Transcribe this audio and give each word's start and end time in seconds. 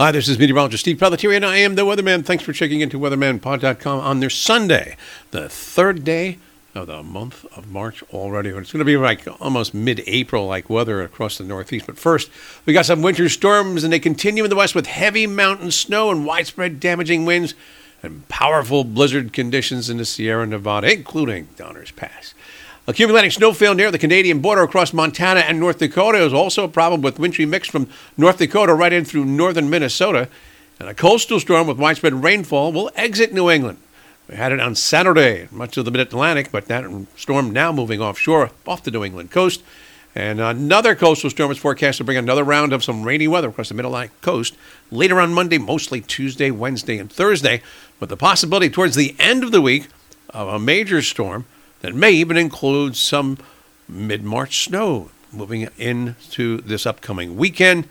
Hi, 0.00 0.12
this 0.12 0.30
is 0.30 0.38
meteorologist 0.38 0.80
Steve 0.80 0.98
Pelletier, 0.98 1.30
and 1.30 1.44
I 1.44 1.58
am 1.58 1.74
the 1.74 1.84
Weatherman. 1.84 2.24
Thanks 2.24 2.42
for 2.42 2.54
checking 2.54 2.80
into 2.80 2.98
weathermanpod.com 2.98 4.00
on 4.00 4.20
this 4.20 4.34
Sunday, 4.34 4.96
the 5.30 5.46
third 5.50 6.04
day 6.04 6.38
of 6.74 6.86
the 6.86 7.02
month 7.02 7.44
of 7.54 7.70
March 7.70 8.02
already. 8.04 8.48
It's 8.48 8.72
going 8.72 8.78
to 8.78 8.84
be 8.86 8.96
like 8.96 9.28
almost 9.42 9.74
mid 9.74 10.02
April 10.06 10.46
like 10.46 10.70
weather 10.70 11.02
across 11.02 11.36
the 11.36 11.44
Northeast. 11.44 11.84
But 11.84 11.98
first, 11.98 12.30
we 12.64 12.72
got 12.72 12.86
some 12.86 13.02
winter 13.02 13.28
storms, 13.28 13.84
and 13.84 13.92
they 13.92 13.98
continue 13.98 14.42
in 14.42 14.48
the 14.48 14.56
West 14.56 14.74
with 14.74 14.86
heavy 14.86 15.26
mountain 15.26 15.70
snow 15.70 16.10
and 16.10 16.24
widespread 16.24 16.80
damaging 16.80 17.26
winds 17.26 17.52
and 18.02 18.26
powerful 18.28 18.84
blizzard 18.84 19.34
conditions 19.34 19.90
in 19.90 19.98
the 19.98 20.06
Sierra 20.06 20.46
Nevada, 20.46 20.90
including 20.90 21.50
Donner's 21.58 21.90
Pass. 21.90 22.32
Accumulating 22.90 23.30
snowfall 23.30 23.76
near 23.76 23.92
the 23.92 24.00
Canadian 24.00 24.40
border 24.40 24.64
across 24.64 24.92
Montana 24.92 25.38
and 25.40 25.60
North 25.60 25.78
Dakota 25.78 26.18
is 26.18 26.32
also 26.32 26.64
a 26.64 26.68
problem 26.68 27.02
with 27.02 27.20
wintry 27.20 27.46
mix 27.46 27.68
from 27.68 27.88
North 28.16 28.38
Dakota 28.38 28.74
right 28.74 28.92
in 28.92 29.04
through 29.04 29.26
northern 29.26 29.70
Minnesota. 29.70 30.26
And 30.80 30.88
a 30.88 30.94
coastal 30.94 31.38
storm 31.38 31.68
with 31.68 31.78
widespread 31.78 32.14
rainfall 32.14 32.72
will 32.72 32.90
exit 32.96 33.32
New 33.32 33.48
England. 33.48 33.78
We 34.28 34.34
had 34.34 34.50
it 34.50 34.58
on 34.58 34.74
Saturday, 34.74 35.46
much 35.52 35.76
of 35.76 35.84
the 35.84 35.92
mid 35.92 36.00
Atlantic, 36.00 36.50
but 36.50 36.66
that 36.66 36.84
storm 37.14 37.52
now 37.52 37.70
moving 37.70 38.00
offshore 38.00 38.50
off 38.66 38.82
the 38.82 38.90
New 38.90 39.04
England 39.04 39.30
coast. 39.30 39.62
And 40.16 40.40
another 40.40 40.96
coastal 40.96 41.30
storm 41.30 41.52
is 41.52 41.58
forecast 41.58 41.98
to 41.98 42.04
bring 42.04 42.18
another 42.18 42.42
round 42.42 42.72
of 42.72 42.82
some 42.82 43.04
rainy 43.04 43.28
weather 43.28 43.50
across 43.50 43.68
the 43.68 43.74
mid 43.76 43.84
Atlantic 43.84 44.20
coast 44.20 44.56
later 44.90 45.20
on 45.20 45.32
Monday, 45.32 45.58
mostly 45.58 46.00
Tuesday, 46.00 46.50
Wednesday, 46.50 46.98
and 46.98 47.12
Thursday, 47.12 47.62
with 48.00 48.08
the 48.10 48.16
possibility 48.16 48.68
towards 48.68 48.96
the 48.96 49.14
end 49.20 49.44
of 49.44 49.52
the 49.52 49.62
week 49.62 49.86
of 50.30 50.48
a 50.48 50.58
major 50.58 51.00
storm 51.02 51.44
that 51.80 51.94
may 51.94 52.12
even 52.12 52.36
include 52.36 52.96
some 52.96 53.38
mid 53.88 54.22
March 54.22 54.64
snow 54.64 55.10
moving 55.32 55.68
into 55.78 56.58
this 56.58 56.86
upcoming 56.86 57.36
weekend 57.36 57.88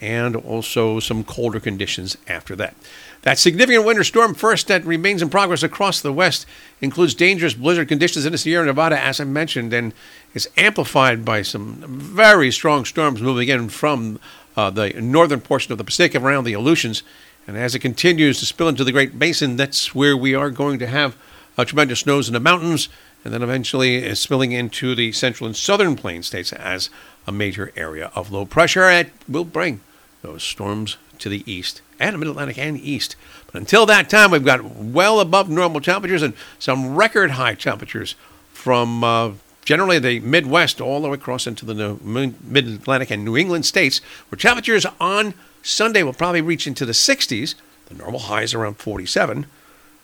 and 0.00 0.34
also 0.34 0.98
some 0.98 1.22
colder 1.22 1.60
conditions 1.60 2.16
after 2.26 2.56
that. 2.56 2.74
That 3.22 3.38
significant 3.38 3.84
winter 3.84 4.02
storm 4.02 4.34
first 4.34 4.66
that 4.68 4.84
remains 4.84 5.20
in 5.20 5.28
progress 5.28 5.62
across 5.62 6.00
the 6.00 6.12
west 6.12 6.46
includes 6.80 7.14
dangerous 7.14 7.52
blizzard 7.52 7.88
conditions 7.88 8.24
in 8.24 8.32
the 8.32 8.38
Sierra 8.38 8.64
Nevada, 8.64 8.98
as 8.98 9.20
I 9.20 9.24
mentioned, 9.24 9.74
and 9.74 9.92
is 10.32 10.48
amplified 10.56 11.22
by 11.22 11.42
some 11.42 11.84
very 11.86 12.50
strong 12.50 12.86
storms 12.86 13.20
moving 13.20 13.48
in 13.48 13.68
from 13.68 14.18
uh, 14.56 14.70
the 14.70 14.90
northern 14.94 15.40
portion 15.40 15.72
of 15.72 15.78
the 15.78 15.84
Pacific 15.84 16.20
around 16.20 16.44
the 16.44 16.54
Aleutians. 16.54 17.02
And 17.46 17.58
as 17.58 17.74
it 17.74 17.80
continues 17.80 18.38
to 18.38 18.46
spill 18.46 18.68
into 18.68 18.84
the 18.84 18.92
Great 18.92 19.18
Basin, 19.18 19.56
that's 19.56 19.94
where 19.94 20.16
we 20.16 20.34
are 20.34 20.50
going 20.50 20.78
to 20.78 20.86
have 20.86 21.14
uh, 21.58 21.64
tremendous 21.64 22.00
snows 22.00 22.26
in 22.26 22.32
the 22.32 22.40
mountains 22.40 22.88
and 23.24 23.34
then 23.34 23.42
eventually 23.42 24.14
spilling 24.14 24.52
into 24.52 24.94
the 24.94 25.12
central 25.12 25.46
and 25.46 25.56
southern 25.56 25.96
plain 25.96 26.22
states 26.22 26.52
as 26.52 26.90
a 27.26 27.32
major 27.32 27.72
area 27.76 28.10
of 28.14 28.30
low 28.32 28.44
pressure. 28.44 28.90
It 28.90 29.12
will 29.28 29.44
bring 29.44 29.80
those 30.22 30.42
storms 30.42 30.96
to 31.18 31.28
the 31.28 31.50
east 31.50 31.82
and 31.98 32.14
the 32.14 32.18
mid 32.18 32.28
Atlantic 32.28 32.58
and 32.58 32.78
east. 32.78 33.16
But 33.46 33.56
until 33.56 33.86
that 33.86 34.08
time, 34.08 34.30
we've 34.30 34.44
got 34.44 34.64
well 34.64 35.20
above 35.20 35.48
normal 35.48 35.80
temperatures 35.80 36.22
and 36.22 36.34
some 36.58 36.96
record 36.96 37.32
high 37.32 37.54
temperatures 37.54 38.14
from 38.52 39.04
uh, 39.04 39.32
generally 39.64 39.98
the 39.98 40.20
Midwest 40.20 40.80
all 40.80 41.02
the 41.02 41.08
way 41.08 41.14
across 41.14 41.46
into 41.46 41.64
the 41.66 41.98
mid 42.02 42.66
Atlantic 42.66 43.10
and 43.10 43.24
New 43.24 43.36
England 43.36 43.66
states, 43.66 44.00
where 44.28 44.38
temperatures 44.38 44.86
on 44.98 45.34
Sunday 45.62 46.02
will 46.02 46.14
probably 46.14 46.40
reach 46.40 46.66
into 46.66 46.86
the 46.86 46.92
60s. 46.92 47.54
The 47.86 47.94
normal 47.94 48.20
high 48.20 48.42
is 48.42 48.54
around 48.54 48.78
47, 48.78 49.46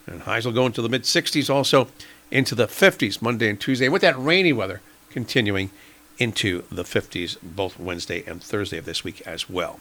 and 0.07 0.23
highs 0.23 0.45
will 0.45 0.53
go 0.53 0.67
into 0.67 0.83
the 0.83 0.89
mid 0.89 1.03
60s 1.03 1.49
also 1.49 1.89
into 2.31 2.55
the 2.55 2.67
50s 2.67 3.23
Monday 3.23 3.49
and 3.49 3.61
Tuesday, 3.61 3.89
with 3.89 4.03
that 4.03 4.19
rainy 4.19 4.53
weather 4.53 4.81
continuing 5.11 5.71
into 6.19 6.65
the 6.71 6.83
50s 6.83 7.37
both 7.43 7.79
Wednesday 7.79 8.25
and 8.27 8.43
Thursday 8.43 8.79
of 8.79 8.85
this 8.85 9.05
week 9.05 9.21
as 9.27 9.49
well. 9.51 9.81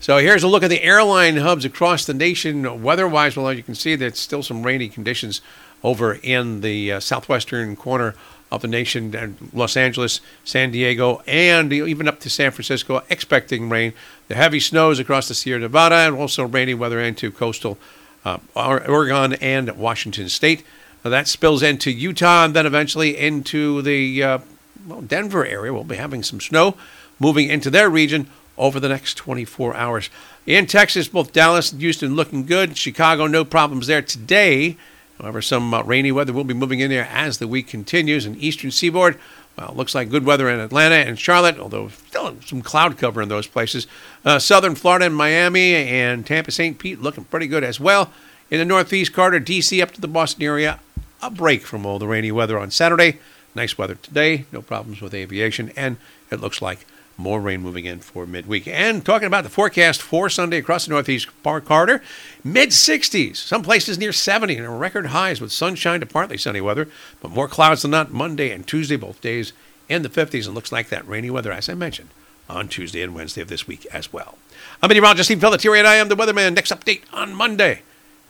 So 0.00 0.18
here's 0.18 0.42
a 0.42 0.48
look 0.48 0.62
at 0.62 0.70
the 0.70 0.82
airline 0.82 1.36
hubs 1.36 1.64
across 1.64 2.04
the 2.04 2.14
nation. 2.14 2.82
Weather-wise, 2.82 3.36
well, 3.36 3.52
you 3.52 3.62
can 3.62 3.74
see 3.74 3.96
there's 3.96 4.18
still 4.18 4.42
some 4.42 4.62
rainy 4.62 4.88
conditions 4.88 5.40
over 5.82 6.14
in 6.22 6.62
the 6.62 6.92
uh, 6.92 7.00
southwestern 7.00 7.76
corner 7.76 8.14
of 8.50 8.62
the 8.62 8.68
nation, 8.68 9.36
Los 9.52 9.76
Angeles, 9.76 10.20
San 10.44 10.70
Diego, 10.70 11.22
and 11.26 11.72
even 11.72 12.08
up 12.08 12.20
to 12.20 12.30
San 12.30 12.50
Francisco, 12.50 13.02
expecting 13.10 13.68
rain. 13.68 13.92
The 14.28 14.34
heavy 14.34 14.60
snows 14.60 14.98
across 14.98 15.28
the 15.28 15.34
Sierra 15.34 15.60
Nevada, 15.60 15.96
and 15.96 16.16
also 16.16 16.46
rainy 16.46 16.74
weather 16.74 17.00
into 17.00 17.30
coastal 17.30 17.78
uh, 18.24 18.38
Oregon 18.54 19.34
and 19.34 19.76
Washington 19.76 20.28
State. 20.28 20.64
That 21.10 21.28
spills 21.28 21.62
into 21.62 21.90
Utah 21.90 22.46
and 22.46 22.54
then 22.54 22.64
eventually 22.64 23.16
into 23.16 23.82
the 23.82 24.22
uh, 24.22 24.38
well, 24.86 25.02
Denver 25.02 25.44
area. 25.44 25.72
We'll 25.72 25.84
be 25.84 25.96
having 25.96 26.22
some 26.22 26.40
snow 26.40 26.76
moving 27.20 27.50
into 27.50 27.70
their 27.70 27.90
region 27.90 28.28
over 28.56 28.80
the 28.80 28.88
next 28.88 29.14
24 29.14 29.76
hours. 29.76 30.10
In 30.46 30.66
Texas, 30.66 31.08
both 31.08 31.32
Dallas 31.32 31.72
and 31.72 31.80
Houston 31.80 32.16
looking 32.16 32.46
good. 32.46 32.76
Chicago, 32.76 33.26
no 33.26 33.44
problems 33.44 33.86
there 33.86 34.02
today. 34.02 34.76
However, 35.20 35.42
some 35.42 35.72
uh, 35.74 35.82
rainy 35.82 36.10
weather 36.10 36.32
will 36.32 36.44
be 36.44 36.54
moving 36.54 36.80
in 36.80 36.90
there 36.90 37.08
as 37.10 37.38
the 37.38 37.48
week 37.48 37.68
continues. 37.68 38.26
And 38.26 38.36
eastern 38.36 38.70
seaboard, 38.70 39.18
well, 39.56 39.72
looks 39.74 39.94
like 39.94 40.10
good 40.10 40.24
weather 40.24 40.48
in 40.48 40.58
Atlanta 40.58 40.96
and 40.96 41.18
Charlotte, 41.18 41.58
although 41.58 41.88
still 41.88 42.36
some 42.44 42.62
cloud 42.62 42.98
cover 42.98 43.22
in 43.22 43.28
those 43.28 43.46
places. 43.46 43.86
Uh, 44.24 44.38
southern 44.38 44.74
Florida 44.74 45.06
and 45.06 45.16
Miami 45.16 45.74
and 45.74 46.26
Tampa 46.26 46.50
St. 46.50 46.78
Pete 46.78 47.00
looking 47.00 47.24
pretty 47.24 47.46
good 47.46 47.62
as 47.62 47.78
well. 47.78 48.10
In 48.54 48.60
the 48.60 48.64
Northeast, 48.64 49.12
Corridor, 49.12 49.40
D.C., 49.40 49.82
up 49.82 49.90
to 49.90 50.00
the 50.00 50.06
Boston 50.06 50.44
area, 50.44 50.78
a 51.20 51.28
break 51.28 51.62
from 51.62 51.84
all 51.84 51.98
the 51.98 52.06
rainy 52.06 52.30
weather 52.30 52.56
on 52.56 52.70
Saturday. 52.70 53.18
Nice 53.52 53.76
weather 53.76 53.96
today, 53.96 54.44
no 54.52 54.62
problems 54.62 55.00
with 55.00 55.12
aviation, 55.12 55.72
and 55.74 55.96
it 56.30 56.40
looks 56.40 56.62
like 56.62 56.86
more 57.16 57.40
rain 57.40 57.62
moving 57.62 57.84
in 57.84 57.98
for 57.98 58.26
midweek. 58.26 58.68
And 58.68 59.04
talking 59.04 59.26
about 59.26 59.42
the 59.42 59.50
forecast 59.50 60.00
for 60.00 60.30
Sunday 60.30 60.58
across 60.58 60.84
the 60.84 60.92
Northeast 60.92 61.26
Park 61.42 61.64
Carter, 61.64 62.00
mid 62.44 62.68
60s, 62.68 63.38
some 63.38 63.64
places 63.64 63.98
near 63.98 64.12
70, 64.12 64.56
and 64.56 64.78
record 64.80 65.06
highs 65.06 65.40
with 65.40 65.50
sunshine 65.50 65.98
to 65.98 66.06
partly 66.06 66.38
sunny 66.38 66.60
weather, 66.60 66.86
but 67.20 67.32
more 67.32 67.48
clouds 67.48 67.82
than 67.82 67.90
not 67.90 68.12
Monday 68.12 68.52
and 68.52 68.68
Tuesday, 68.68 68.94
both 68.94 69.20
days 69.20 69.52
in 69.88 70.02
the 70.02 70.08
50s, 70.08 70.46
and 70.46 70.54
looks 70.54 70.70
like 70.70 70.90
that 70.90 71.08
rainy 71.08 71.28
weather, 71.28 71.50
as 71.50 71.68
I 71.68 71.74
mentioned, 71.74 72.10
on 72.48 72.68
Tuesday 72.68 73.02
and 73.02 73.16
Wednesday 73.16 73.40
of 73.40 73.48
this 73.48 73.66
week 73.66 73.84
as 73.86 74.12
well. 74.12 74.38
I'm 74.80 74.90
meteorologist 74.90 75.26
Steve 75.26 75.40
Pelletier, 75.40 75.74
and 75.74 75.88
I 75.88 75.96
am 75.96 76.08
the 76.08 76.14
weatherman. 76.14 76.54
Next 76.54 76.70
update 76.70 77.02
on 77.12 77.34
Monday, 77.34 77.82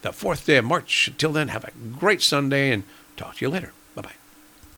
the 0.05 0.13
fourth 0.13 0.45
day 0.45 0.59
of 0.59 0.65
March. 0.67 1.09
Until 1.09 1.33
then, 1.33 1.49
have 1.49 1.65
a 1.65 1.73
great 1.99 2.21
Sunday, 2.21 2.71
and 2.71 2.85
talk 3.17 3.37
to 3.37 3.45
you 3.45 3.51
later. 3.51 3.73